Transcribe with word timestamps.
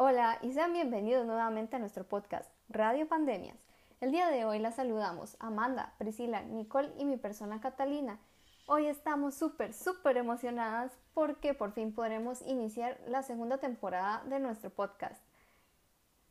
Hola 0.00 0.38
y 0.42 0.52
sean 0.52 0.74
bienvenidos 0.74 1.26
nuevamente 1.26 1.74
a 1.74 1.80
nuestro 1.80 2.04
podcast 2.04 2.48
Radio 2.68 3.08
Pandemias. 3.08 3.56
El 4.00 4.12
día 4.12 4.28
de 4.28 4.44
hoy 4.44 4.60
la 4.60 4.70
saludamos 4.70 5.36
Amanda, 5.40 5.92
Priscila, 5.98 6.40
Nicole 6.42 6.92
y 6.98 7.04
mi 7.04 7.16
persona 7.16 7.60
Catalina. 7.60 8.20
Hoy 8.68 8.86
estamos 8.86 9.34
súper, 9.34 9.74
súper 9.74 10.16
emocionadas 10.16 10.96
porque 11.14 11.52
por 11.52 11.72
fin 11.72 11.92
podremos 11.92 12.42
iniciar 12.42 12.96
la 13.08 13.24
segunda 13.24 13.58
temporada 13.58 14.22
de 14.26 14.38
nuestro 14.38 14.70
podcast. 14.70 15.20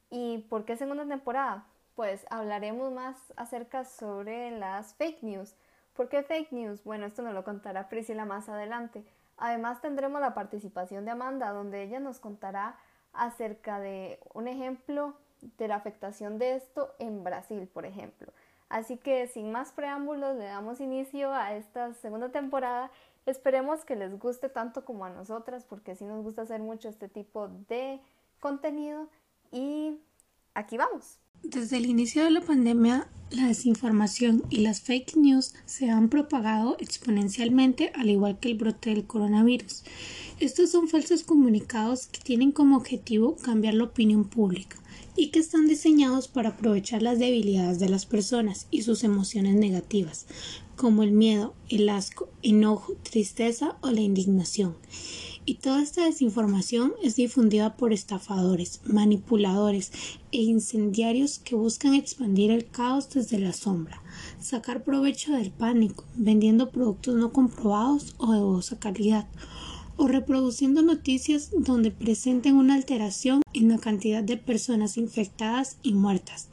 ¿Y 0.10 0.46
por 0.50 0.64
qué 0.64 0.78
segunda 0.78 1.06
temporada? 1.06 1.66
Pues 1.94 2.26
hablaremos 2.30 2.94
más 2.94 3.18
acerca 3.36 3.84
sobre 3.84 4.50
las 4.52 4.94
fake 4.94 5.24
news. 5.24 5.58
¿Por 5.94 6.08
qué 6.08 6.24
fake 6.24 6.54
news? 6.54 6.86
Bueno, 6.86 7.06
esto 7.06 7.22
nos 7.22 7.34
lo 7.34 7.44
contará 7.44 7.90
Priscila 7.90 8.24
más 8.24 8.48
adelante. 8.48 9.04
Además 9.36 9.82
tendremos 9.82 10.22
la 10.22 10.34
participación 10.34 11.04
de 11.04 11.12
Amanda, 11.12 11.50
donde 11.50 11.84
ella 11.84 12.00
nos 12.00 12.22
contará 12.22 12.78
acerca 13.18 13.80
de 13.80 14.20
un 14.34 14.48
ejemplo 14.48 15.16
de 15.58 15.68
la 15.68 15.75
afectación 15.75 16.39
de 16.39 16.56
esto 16.56 16.94
en 17.00 17.24
Brasil, 17.24 17.68
por 17.68 17.86
ejemplo. 17.86 18.32
Así 18.70 18.98
que 18.98 19.28
sin 19.28 19.52
más 19.52 19.71
preámbulos 19.71 20.36
le 20.36 20.46
damos 20.46 20.82
inicio 20.82 21.34
a 21.34 21.56
esta 21.56 21.94
segunda 21.94 22.30
temporada. 22.30 22.92
Esperemos 23.25 23.86
que 23.86 23.96
les 23.96 24.18
guste 24.20 24.50
tanto 24.50 24.84
como 24.84 25.06
a 25.06 25.10
nosotras, 25.10 25.64
porque 25.64 25.96
sí 25.96 26.06
nos 26.06 26.24
gusta 26.24 26.42
hacer 26.44 26.61
mucho 26.61 26.89
este 26.89 27.08
tipo 27.08 27.48
de 27.70 28.00
contenido. 28.39 29.08
Y 29.52 30.00
aquí 30.54 30.78
vamos. 30.78 31.20
Desde 31.44 31.78
el 31.78 31.86
inicio 31.86 32.23
de 32.23 32.31
la 32.31 32.42
pandemia, 32.42 33.08
la 33.31 33.47
desinformación 33.47 34.44
y 34.50 34.61
las 34.61 34.81
fake 34.81 35.16
news 35.16 35.53
se 35.66 35.89
han 35.89 36.09
propagado 36.09 36.75
exponencialmente 36.80 37.92
al 37.95 38.09
igual 38.09 38.39
que 38.39 38.50
el 38.50 38.58
brote 38.58 38.89
del 38.89 39.06
coronavirus. 39.06 39.84
Estos 40.39 40.69
son 40.69 40.88
falsos 40.88 41.23
comunicados 41.23 42.05
que 42.05 42.19
tienen 42.22 42.52
como 42.52 42.77
objetivo 42.77 43.38
cambiar 43.38 43.73
la 43.73 43.86
opinión 43.86 44.23
pública 44.23 44.77
y 45.16 45.30
que 45.30 45.39
están 45.39 45.67
diseñados 45.67 46.27
para 46.27 46.50
aprovechar 46.50 47.02
las 47.02 47.17
debilidades 47.17 47.79
de 47.79 47.89
las 47.89 48.05
personas 48.05 48.67
y 48.69 48.83
sus 48.83 49.03
emociones 49.03 49.55
negativas, 49.55 50.27
como 50.75 51.02
el 51.02 51.11
miedo, 51.11 51.55
el 51.69 51.89
asco, 51.89 52.29
enojo, 52.44 52.94
tristeza 53.02 53.77
o 53.81 53.89
la 53.89 54.02
indignación. 54.02 54.75
Y 55.44 55.55
toda 55.55 55.81
esta 55.81 56.05
desinformación 56.05 56.94
es 57.01 57.16
difundida 57.16 57.75
por 57.75 57.91
estafadores, 57.91 58.81
manipuladores 58.85 59.91
e 60.31 60.44
incendiarios 60.44 61.39
que 61.39 61.55
buscan 61.55 61.95
expandir 61.95 62.51
el 62.51 62.69
caos 62.69 63.09
desde 63.09 63.39
la 63.39 63.53
sombra, 63.53 64.03
sacar 64.39 64.83
provecho 64.83 65.31
del 65.31 65.49
pánico, 65.49 66.03
vendiendo 66.16 66.69
productos 66.69 67.16
no 67.16 67.33
comprobados 67.33 68.13
o 68.19 68.33
de 68.33 68.39
dudosa 68.39 68.77
calidad, 68.77 69.27
o 69.98 70.08
reproduciendo 70.08 70.81
noticias 70.81 71.52
donde 71.58 71.92
presenten 71.92 72.56
una 72.56 72.76
alteración 72.76 73.42
en 73.53 73.70
la 73.70 73.78
cantidad 73.78 74.23
de 74.23 74.38
personas 74.38 74.98
infectadas 74.98 75.78
y 75.84 75.94
muertas, 75.94 76.50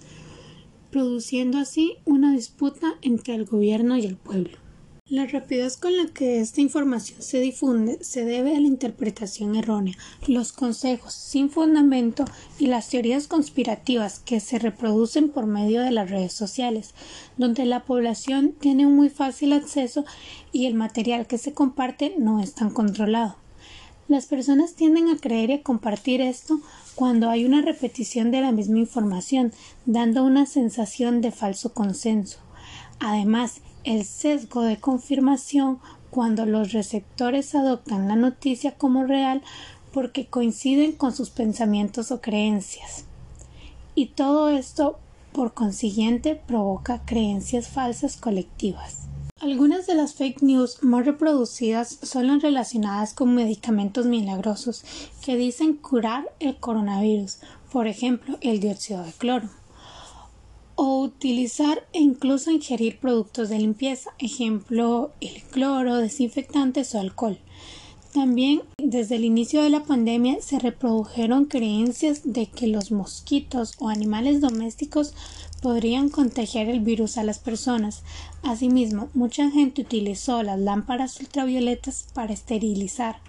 produciendo 0.91 1.59
así 1.59 1.97
una 2.05 2.33
disputa 2.33 2.95
entre 3.03 3.35
el 3.35 3.45
gobierno 3.45 3.97
y 3.97 4.07
el 4.07 4.17
pueblo. 4.17 4.64
La 5.11 5.27
rapidez 5.27 5.77
con 5.77 5.95
la 5.99 6.07
que 6.07 6.41
esta 6.41 6.63
información 6.63 7.21
se 7.21 7.39
difunde 7.39 8.03
se 8.03 8.25
debe 8.25 8.57
a 8.57 8.61
la 8.61 8.67
interpretación 8.67 9.55
errónea, 9.55 9.99
los 10.27 10.55
consejos 10.55 11.13
sin 11.13 11.51
fundamento 11.51 12.25
y 12.59 12.69
las 12.69 12.89
teorías 12.89 13.29
conspirativas 13.29 14.19
que 14.19 14.41
se 14.41 14.59
reproducen 14.59 15.29
por 15.29 15.45
medio 15.45 15.83
de 15.83 15.91
las 15.91 16.09
redes 16.09 16.33
sociales, 16.33 16.95
donde 17.37 17.67
la 17.67 17.85
población 17.85 18.55
tiene 18.59 18.87
un 18.87 18.97
muy 18.97 19.11
fácil 19.11 19.53
acceso 19.53 20.07
y 20.53 20.65
el 20.65 20.73
material 20.73 21.27
que 21.27 21.37
se 21.37 21.53
comparte 21.53 22.15
no 22.19 22.41
es 22.41 22.55
tan 22.55 22.71
controlado. 22.71 23.37
Las 24.09 24.25
personas 24.25 24.73
tienden 24.73 25.09
a 25.11 25.19
creer 25.19 25.51
y 25.51 25.55
a 25.55 25.63
compartir 25.63 26.23
esto 26.23 26.63
cuando 26.95 27.29
hay 27.29 27.45
una 27.45 27.61
repetición 27.61 28.31
de 28.31 28.41
la 28.41 28.53
misma 28.53 28.79
información, 28.79 29.53
dando 29.85 30.25
una 30.25 30.47
sensación 30.47 31.21
de 31.21 31.31
falso 31.31 31.75
consenso. 31.75 32.39
Además, 33.01 33.61
el 33.85 34.05
sesgo 34.05 34.63
de 34.63 34.79
confirmación 34.79 35.79
cuando 36.11 36.47
los 36.47 36.73
receptores 36.73 37.55
adoptan 37.55 38.09
la 38.09 38.17
noticia 38.17 38.73
como 38.77 39.05
real 39.05 39.43
porque 39.93 40.27
coinciden 40.27 40.93
con 40.93 41.15
sus 41.15 41.31
pensamientos 41.31 42.11
o 42.11 42.21
creencias. 42.21 43.05
Y 43.95 44.07
todo 44.07 44.49
esto, 44.49 44.99
por 45.33 45.55
consiguiente, 45.55 46.35
provoca 46.35 47.05
creencias 47.05 47.69
falsas 47.69 48.17
colectivas. 48.17 49.09
Algunas 49.41 49.87
de 49.87 49.95
las 49.95 50.15
fake 50.15 50.43
news 50.43 50.83
más 50.83 51.05
reproducidas 51.05 51.99
son 52.03 52.29
las 52.29 52.43
relacionadas 52.43 53.13
con 53.13 53.35
medicamentos 53.35 54.07
milagrosos 54.07 54.85
que 55.25 55.37
dicen 55.37 55.75
curar 55.75 56.25
el 56.41 56.57
coronavirus, 56.57 57.39
por 57.71 57.87
ejemplo, 57.87 58.39
el 58.41 58.61
dióxido 58.61 59.03
de 59.05 59.13
cloro 59.13 59.49
o 60.87 61.01
utilizar 61.01 61.87
e 61.95 62.01
incluso 62.01 62.51
ingerir 62.51 62.99
productos 62.99 63.49
de 63.49 63.59
limpieza, 63.59 64.11
ejemplo 64.19 65.13
el 65.23 65.43
cloro, 65.45 65.97
desinfectantes 65.97 66.95
o 66.95 67.01
alcohol. 67.01 67.39
También 68.13 68.63
desde 68.77 69.17
el 69.17 69.25
inicio 69.25 69.63
de 69.63 69.71
la 69.71 69.85
pandemia 69.85 70.43
se 70.43 70.59
reprodujeron 70.59 71.47
creencias 71.47 72.21
de 72.25 72.47
que 72.47 72.67
los 72.67 72.93
mosquitos 72.93 73.73
o 73.79 73.89
animales 73.89 74.43
domésticos 74.43 75.15
podrían 75.63 76.11
contagiar 76.11 76.69
el 76.69 76.81
virus 76.81 77.17
a 77.17 77.25
las 77.25 77.39
personas. 77.39 78.03
Asimismo, 78.43 79.09
mucha 79.15 79.51
gente 79.51 79.81
utilizó 79.81 80.43
las 80.43 80.61
lámparas 80.61 81.19
ultravioletas 81.19 82.09
para 82.13 82.35
esterilizar 82.35 83.21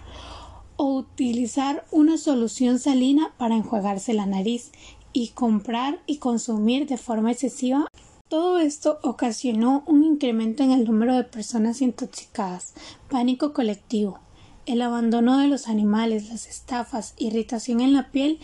o 0.76 0.94
utilizar 0.94 1.86
una 1.90 2.18
solución 2.18 2.78
salina 2.78 3.32
para 3.38 3.56
enjuagarse 3.56 4.12
la 4.12 4.26
nariz 4.26 4.72
y 5.16 5.28
comprar 5.28 5.98
y 6.04 6.18
consumir 6.18 6.86
de 6.86 6.98
forma 6.98 7.32
excesiva. 7.32 7.88
Todo 8.28 8.58
esto 8.58 8.98
ocasionó 9.02 9.82
un 9.86 10.04
incremento 10.04 10.62
en 10.62 10.72
el 10.72 10.84
número 10.84 11.16
de 11.16 11.24
personas 11.24 11.80
intoxicadas, 11.80 12.74
pánico 13.08 13.54
colectivo, 13.54 14.18
el 14.66 14.82
abandono 14.82 15.38
de 15.38 15.48
los 15.48 15.68
animales, 15.68 16.28
las 16.28 16.46
estafas, 16.46 17.14
irritación 17.16 17.80
en 17.80 17.94
la 17.94 18.10
piel 18.10 18.38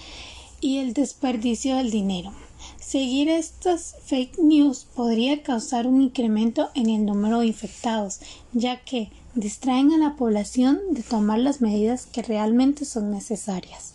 y 0.62 0.78
el 0.78 0.94
desperdicio 0.94 1.76
del 1.76 1.90
dinero. 1.90 2.32
Seguir 2.80 3.28
estas 3.28 3.96
fake 4.06 4.38
news 4.38 4.86
podría 4.94 5.42
causar 5.42 5.86
un 5.86 6.00
incremento 6.00 6.70
en 6.74 6.88
el 6.88 7.04
número 7.04 7.40
de 7.40 7.48
infectados, 7.48 8.20
ya 8.54 8.82
que 8.82 9.10
distraen 9.34 9.92
a 9.92 9.98
la 9.98 10.16
población 10.16 10.80
de 10.92 11.02
tomar 11.02 11.38
las 11.38 11.60
medidas 11.60 12.06
que 12.06 12.22
realmente 12.22 12.86
son 12.86 13.10
necesarias. 13.10 13.92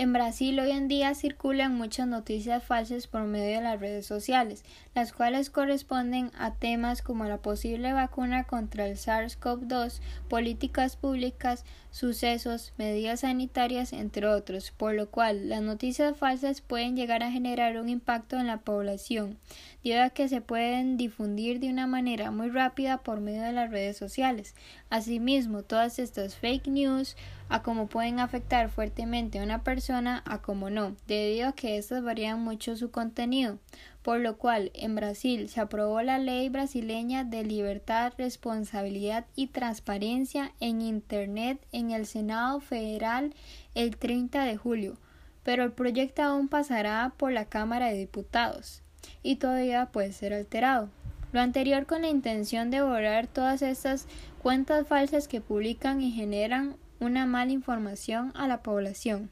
En 0.00 0.14
Brasil 0.14 0.58
hoy 0.58 0.70
en 0.70 0.88
día 0.88 1.14
circulan 1.14 1.74
muchas 1.74 2.08
noticias 2.08 2.64
falsas 2.64 3.06
por 3.06 3.24
medio 3.24 3.56
de 3.56 3.60
las 3.60 3.78
redes 3.78 4.06
sociales, 4.06 4.64
las 4.94 5.12
cuales 5.12 5.50
corresponden 5.50 6.30
a 6.38 6.54
temas 6.54 7.02
como 7.02 7.26
la 7.26 7.36
posible 7.36 7.92
vacuna 7.92 8.44
contra 8.44 8.86
el 8.86 8.96
SARS-CoV-2, 8.96 10.00
políticas 10.30 10.96
públicas, 10.96 11.66
sucesos, 11.90 12.72
medidas 12.78 13.20
sanitarias, 13.20 13.92
entre 13.92 14.26
otros, 14.26 14.70
por 14.70 14.94
lo 14.94 15.10
cual 15.10 15.50
las 15.50 15.60
noticias 15.60 16.16
falsas 16.16 16.62
pueden 16.62 16.96
llegar 16.96 17.22
a 17.22 17.30
generar 17.30 17.78
un 17.78 17.90
impacto 17.90 18.38
en 18.38 18.46
la 18.46 18.56
población, 18.56 19.36
debido 19.84 20.02
a 20.02 20.08
que 20.08 20.30
se 20.30 20.40
pueden 20.40 20.96
difundir 20.96 21.60
de 21.60 21.68
una 21.68 21.86
manera 21.86 22.30
muy 22.30 22.48
rápida 22.48 23.02
por 23.02 23.20
medio 23.20 23.42
de 23.42 23.52
las 23.52 23.70
redes 23.70 23.98
sociales. 23.98 24.54
Asimismo, 24.88 25.62
todas 25.62 25.98
estas 25.98 26.36
fake 26.36 26.68
news 26.68 27.16
a 27.50 27.62
cómo 27.62 27.88
pueden 27.88 28.20
afectar 28.20 28.70
fuertemente 28.70 29.40
a 29.40 29.42
una 29.42 29.64
persona 29.64 30.22
a 30.24 30.40
cómo 30.40 30.70
no, 30.70 30.96
debido 31.08 31.48
a 31.48 31.52
que 31.52 31.76
estas 31.76 32.02
varían 32.02 32.40
mucho 32.40 32.76
su 32.76 32.92
contenido, 32.92 33.58
por 34.02 34.20
lo 34.20 34.38
cual 34.38 34.70
en 34.72 34.94
Brasil 34.94 35.48
se 35.48 35.60
aprobó 35.60 36.00
la 36.00 36.18
ley 36.18 36.48
brasileña 36.48 37.24
de 37.24 37.44
libertad, 37.44 38.12
responsabilidad 38.16 39.26
y 39.34 39.48
transparencia 39.48 40.52
en 40.60 40.80
Internet 40.80 41.66
en 41.72 41.90
el 41.90 42.06
Senado 42.06 42.60
Federal 42.60 43.34
el 43.74 43.96
30 43.96 44.44
de 44.44 44.56
julio, 44.56 44.96
pero 45.42 45.64
el 45.64 45.72
proyecto 45.72 46.22
aún 46.22 46.46
pasará 46.46 47.12
por 47.16 47.32
la 47.32 47.46
Cámara 47.46 47.88
de 47.88 47.98
Diputados 47.98 48.82
y 49.24 49.36
todavía 49.36 49.86
puede 49.86 50.12
ser 50.12 50.32
alterado. 50.32 50.88
Lo 51.32 51.40
anterior 51.40 51.86
con 51.86 52.02
la 52.02 52.08
intención 52.08 52.70
de 52.70 52.82
borrar 52.82 53.26
todas 53.26 53.62
estas 53.62 54.06
cuentas 54.40 54.86
falsas 54.86 55.26
que 55.26 55.40
publican 55.40 56.00
y 56.00 56.12
generan 56.12 56.76
una 57.00 57.26
mala 57.26 57.52
información 57.52 58.32
a 58.34 58.46
la 58.46 58.62
población. 58.62 59.30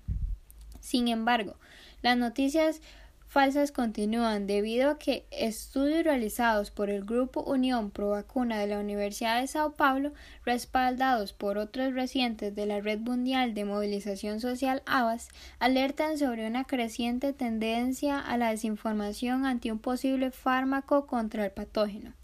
Sin 0.81 1.09
embargo, 1.09 1.56
las 2.03 2.17
noticias 2.17 2.81
falsas 3.29 3.73
continúan 3.73 4.47
debido 4.47 4.91
a 4.91 4.99
que 4.99 5.26
estudios 5.31 6.03
realizados 6.03 6.70
por 6.70 6.88
el 6.88 7.05
Grupo 7.05 7.43
Unión 7.43 7.91
Pro 7.91 8.11
Vacuna 8.11 8.59
de 8.59 8.67
la 8.67 8.81
Universidad 8.81 9.41
de 9.41 9.47
Sao 9.47 9.73
Paulo, 9.73 10.12
respaldados 10.44 11.35
por 11.35 11.59
otros 11.59 11.93
recientes 11.93 12.55
de 12.55 12.65
la 12.65 12.81
Red 12.81 13.00
Mundial 13.00 13.53
de 13.53 13.67
Movilización 13.67 14.41
Social 14.41 14.82
ABAS, 14.87 15.29
alertan 15.59 16.17
sobre 16.17 16.47
una 16.47 16.64
creciente 16.64 17.35
tendencia 17.35 18.19
a 18.19 18.38
la 18.38 18.50
desinformación 18.50 19.44
ante 19.44 19.71
un 19.71 19.79
posible 19.79 20.31
fármaco 20.31 21.06
contra 21.06 21.44
el 21.44 21.53
patógeno. 21.53 22.14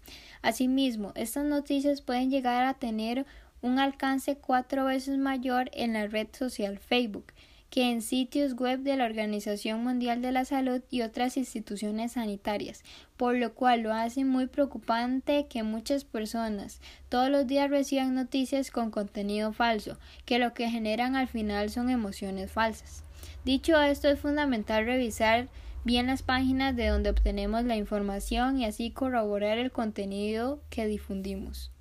Asimismo, 0.41 1.11
estas 1.15 1.45
noticias 1.45 2.01
pueden 2.01 2.29
llegar 2.29 2.65
a 2.65 2.73
tener 2.73 3.25
un 3.65 3.79
alcance 3.79 4.37
cuatro 4.37 4.85
veces 4.85 5.17
mayor 5.17 5.71
en 5.73 5.93
la 5.93 6.05
red 6.05 6.27
social 6.33 6.77
Facebook, 6.77 7.33
que 7.71 7.89
en 7.89 8.03
sitios 8.03 8.53
web 8.53 8.81
de 8.81 8.95
la 8.95 9.05
Organización 9.05 9.83
Mundial 9.83 10.21
de 10.21 10.31
la 10.31 10.45
Salud 10.45 10.83
y 10.91 11.01
otras 11.01 11.35
instituciones 11.35 12.11
sanitarias, 12.11 12.83
por 13.17 13.35
lo 13.35 13.55
cual 13.55 13.81
lo 13.81 13.91
hace 13.91 14.23
muy 14.23 14.45
preocupante 14.45 15.47
que 15.49 15.63
muchas 15.63 16.05
personas 16.05 16.79
todos 17.09 17.31
los 17.31 17.47
días 17.47 17.71
reciban 17.71 18.13
noticias 18.13 18.69
con 18.69 18.91
contenido 18.91 19.51
falso, 19.51 19.97
que 20.25 20.37
lo 20.37 20.53
que 20.53 20.69
generan 20.69 21.15
al 21.15 21.27
final 21.27 21.71
son 21.71 21.89
emociones 21.89 22.51
falsas. 22.51 23.03
Dicho 23.45 23.81
esto, 23.81 24.09
es 24.09 24.19
fundamental 24.19 24.85
revisar 24.85 25.49
bien 25.83 26.05
las 26.05 26.21
páginas 26.21 26.75
de 26.75 26.89
donde 26.89 27.09
obtenemos 27.09 27.63
la 27.63 27.77
información 27.77 28.59
y 28.59 28.65
así 28.65 28.91
corroborar 28.91 29.57
el 29.57 29.71
contenido 29.71 30.61
que 30.69 30.85
difundimos. 30.85 31.71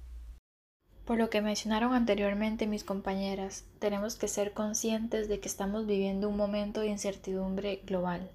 Por 1.04 1.18
lo 1.18 1.28
que 1.28 1.42
mencionaron 1.42 1.92
anteriormente 1.92 2.66
mis 2.66 2.82
compañeras, 2.82 3.64
tenemos 3.78 4.16
que 4.16 4.26
ser 4.26 4.52
conscientes 4.52 5.28
de 5.28 5.38
que 5.38 5.48
estamos 5.48 5.86
viviendo 5.86 6.30
un 6.30 6.36
momento 6.38 6.80
de 6.80 6.86
incertidumbre 6.86 7.82
global, 7.84 8.30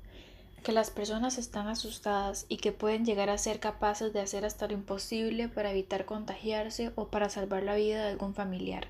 que 0.63 0.71
las 0.71 0.92
personas 0.92 1.39
están 1.39 1.68
asustadas 1.68 2.45
y 2.48 2.57
que 2.57 2.71
pueden 2.71 3.06
llegar 3.06 3.31
a 3.31 3.39
ser 3.39 3.60
capaces 3.60 4.13
de 4.13 4.19
hacer 4.19 4.45
hasta 4.45 4.68
lo 4.68 4.74
imposible 4.74 5.48
para 5.48 5.71
evitar 5.71 6.06
contagiarse 6.06 6.92
o 6.94 7.07
para 7.07 7.30
salvar 7.30 7.63
la 7.63 7.74
vida 7.74 8.04
de 8.04 8.10
algún 8.12 8.36
familiar. 8.36 8.89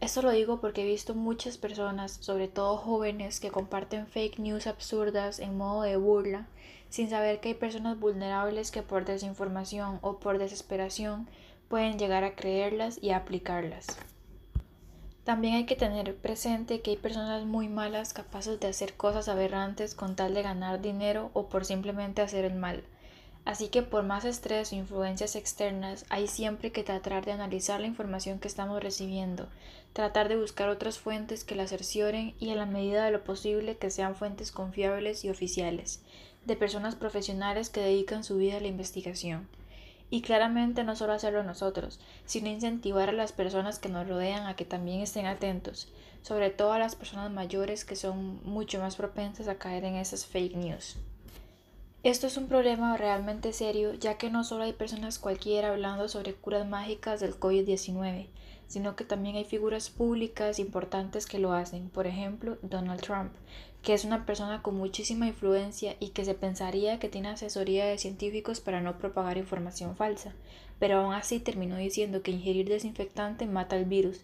Esto 0.00 0.22
lo 0.22 0.30
digo 0.32 0.60
porque 0.60 0.82
he 0.82 0.86
visto 0.86 1.14
muchas 1.14 1.58
personas, 1.58 2.18
sobre 2.20 2.48
todo 2.48 2.76
jóvenes, 2.76 3.38
que 3.38 3.50
comparten 3.50 4.08
fake 4.08 4.40
news 4.40 4.66
absurdas 4.66 5.38
en 5.38 5.56
modo 5.56 5.82
de 5.82 5.96
burla, 5.96 6.48
sin 6.88 7.08
saber 7.08 7.38
que 7.38 7.48
hay 7.50 7.54
personas 7.54 8.00
vulnerables 8.00 8.72
que 8.72 8.82
por 8.82 9.04
desinformación 9.04 9.98
o 10.02 10.18
por 10.18 10.38
desesperación 10.38 11.28
pueden 11.68 11.98
llegar 11.98 12.24
a 12.24 12.34
creerlas 12.34 12.98
y 13.02 13.10
a 13.10 13.18
aplicarlas. 13.18 13.86
También 15.24 15.56
hay 15.56 15.66
que 15.66 15.76
tener 15.76 16.16
presente 16.16 16.80
que 16.80 16.92
hay 16.92 16.96
personas 16.96 17.44
muy 17.44 17.68
malas 17.68 18.14
capaces 18.14 18.58
de 18.60 18.68
hacer 18.68 18.94
cosas 18.94 19.28
aberrantes 19.28 19.94
con 19.94 20.16
tal 20.16 20.32
de 20.32 20.42
ganar 20.42 20.80
dinero 20.80 21.30
o 21.34 21.48
por 21.48 21.66
simplemente 21.66 22.22
hacer 22.22 22.46
el 22.46 22.54
mal. 22.54 22.82
Así 23.44 23.68
que 23.68 23.82
por 23.82 24.04
más 24.04 24.24
estrés 24.24 24.72
o 24.72 24.76
influencias 24.76 25.36
externas, 25.36 26.06
hay 26.08 26.26
siempre 26.28 26.72
que 26.72 26.82
tratar 26.82 27.24
de 27.24 27.32
analizar 27.32 27.80
la 27.80 27.86
información 27.86 28.38
que 28.38 28.48
estamos 28.48 28.82
recibiendo, 28.82 29.48
tratar 29.92 30.28
de 30.28 30.36
buscar 30.36 30.68
otras 30.68 30.98
fuentes 30.98 31.44
que 31.44 31.54
la 31.54 31.66
cercioren 31.66 32.34
y 32.40 32.50
en 32.50 32.58
la 32.58 32.66
medida 32.66 33.04
de 33.04 33.10
lo 33.10 33.24
posible 33.24 33.76
que 33.76 33.90
sean 33.90 34.14
fuentes 34.14 34.52
confiables 34.52 35.24
y 35.24 35.30
oficiales, 35.30 36.00
de 36.46 36.56
personas 36.56 36.94
profesionales 36.94 37.68
que 37.68 37.80
dedican 37.80 38.24
su 38.24 38.36
vida 38.36 38.56
a 38.56 38.60
la 38.60 38.68
investigación. 38.68 39.48
Y 40.10 40.22
claramente 40.22 40.84
no 40.84 40.96
solo 40.96 41.12
hacerlo 41.12 41.42
nosotros, 41.42 42.00
sino 42.24 42.48
incentivar 42.48 43.10
a 43.10 43.12
las 43.12 43.32
personas 43.32 43.78
que 43.78 43.88
nos 43.88 44.08
rodean 44.08 44.46
a 44.46 44.56
que 44.56 44.64
también 44.64 45.00
estén 45.00 45.26
atentos, 45.26 45.88
sobre 46.22 46.50
todo 46.50 46.72
a 46.72 46.78
las 46.78 46.96
personas 46.96 47.30
mayores 47.30 47.84
que 47.84 47.96
son 47.96 48.40
mucho 48.44 48.80
más 48.80 48.96
propensas 48.96 49.48
a 49.48 49.58
caer 49.58 49.84
en 49.84 49.96
esas 49.96 50.26
fake 50.26 50.56
news. 50.56 50.96
Esto 52.04 52.28
es 52.28 52.36
un 52.36 52.46
problema 52.46 52.96
realmente 52.96 53.52
serio, 53.52 53.92
ya 53.92 54.18
que 54.18 54.30
no 54.30 54.44
solo 54.44 54.64
hay 54.64 54.72
personas 54.72 55.18
cualquiera 55.18 55.70
hablando 55.70 56.08
sobre 56.08 56.32
curas 56.32 56.66
mágicas 56.66 57.20
del 57.20 57.38
COVID-19, 57.38 58.28
sino 58.68 58.94
que 58.94 59.04
también 59.04 59.36
hay 59.36 59.44
figuras 59.44 59.90
públicas 59.90 60.58
importantes 60.58 61.26
que 61.26 61.38
lo 61.38 61.52
hacen. 61.52 61.88
Por 61.88 62.06
ejemplo, 62.06 62.58
Donald 62.62 63.00
Trump, 63.00 63.32
que 63.82 63.94
es 63.94 64.04
una 64.04 64.26
persona 64.26 64.62
con 64.62 64.76
muchísima 64.76 65.26
influencia 65.26 65.96
y 65.98 66.10
que 66.10 66.24
se 66.24 66.34
pensaría 66.34 66.98
que 66.98 67.08
tiene 67.08 67.28
asesoría 67.28 67.86
de 67.86 67.98
científicos 67.98 68.60
para 68.60 68.80
no 68.80 68.98
propagar 68.98 69.38
información 69.38 69.96
falsa, 69.96 70.34
pero 70.78 70.98
aún 70.98 71.14
así 71.14 71.40
terminó 71.40 71.76
diciendo 71.76 72.22
que 72.22 72.30
ingerir 72.30 72.68
desinfectante 72.68 73.46
mata 73.46 73.76
el 73.76 73.86
virus, 73.86 74.20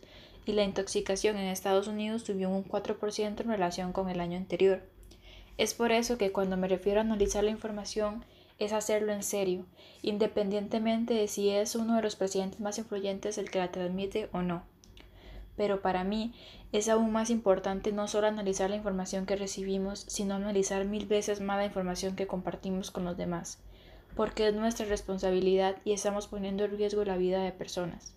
y 0.46 0.52
la 0.52 0.64
intoxicación 0.64 1.38
en 1.38 1.48
Estados 1.48 1.88
Unidos 1.88 2.22
subió 2.22 2.50
un 2.50 2.64
4% 2.64 3.40
en 3.40 3.48
relación 3.48 3.92
con 3.92 4.10
el 4.10 4.20
año 4.20 4.36
anterior. 4.36 4.82
Es 5.56 5.72
por 5.72 5.92
eso 5.92 6.18
que 6.18 6.32
cuando 6.32 6.56
me 6.56 6.68
refiero 6.68 7.00
a 7.00 7.04
analizar 7.04 7.44
la 7.44 7.50
información 7.50 8.24
es 8.58 8.72
hacerlo 8.72 9.12
en 9.12 9.22
serio, 9.22 9.66
independientemente 10.02 11.14
de 11.14 11.28
si 11.28 11.50
es 11.50 11.74
uno 11.74 11.96
de 11.96 12.02
los 12.02 12.16
presidentes 12.16 12.60
más 12.60 12.78
influyentes 12.78 13.38
el 13.38 13.50
que 13.50 13.58
la 13.58 13.72
transmite 13.72 14.28
o 14.32 14.42
no. 14.42 14.62
Pero 15.56 15.82
para 15.82 16.04
mí 16.04 16.32
es 16.72 16.88
aún 16.88 17.12
más 17.12 17.30
importante 17.30 17.92
no 17.92 18.08
solo 18.08 18.26
analizar 18.26 18.70
la 18.70 18.76
información 18.76 19.26
que 19.26 19.36
recibimos, 19.36 20.00
sino 20.08 20.34
analizar 20.34 20.84
mil 20.84 21.06
veces 21.06 21.40
más 21.40 21.58
la 21.58 21.66
información 21.66 22.16
que 22.16 22.26
compartimos 22.26 22.90
con 22.90 23.04
los 23.04 23.16
demás, 23.16 23.60
porque 24.16 24.48
es 24.48 24.54
nuestra 24.54 24.86
responsabilidad 24.86 25.76
y 25.84 25.92
estamos 25.92 26.26
poniendo 26.26 26.64
en 26.64 26.76
riesgo 26.76 27.04
la 27.04 27.16
vida 27.16 27.42
de 27.42 27.52
personas. 27.52 28.14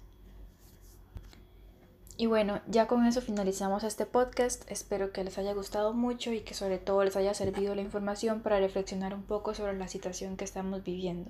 Y 2.19 2.25
bueno, 2.25 2.61
ya 2.67 2.87
con 2.87 3.05
eso 3.05 3.21
finalizamos 3.21 3.83
este 3.83 4.07
podcast. 4.07 4.63
Espero 4.71 5.11
que 5.11 5.23
les 5.23 5.37
haya 5.37 5.53
gustado 5.53 5.93
mucho 5.93 6.33
y 6.33 6.41
que 6.41 6.55
sobre 6.55 6.79
todo 6.79 7.03
les 7.03 7.15
haya 7.15 7.35
servido 7.35 7.75
la 7.75 7.81
información 7.81 8.41
para 8.41 8.59
reflexionar 8.59 9.13
un 9.13 9.21
poco 9.21 9.53
sobre 9.53 9.77
la 9.77 9.87
situación 9.87 10.35
que 10.35 10.43
estamos 10.43 10.83
viviendo. 10.83 11.29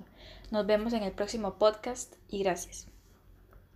Nos 0.50 0.66
vemos 0.66 0.94
en 0.94 1.02
el 1.02 1.12
próximo 1.12 1.54
podcast 1.54 2.14
y 2.30 2.42
gracias. 2.42 2.97